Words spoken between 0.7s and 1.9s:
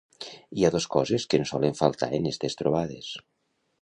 dos coses que no solen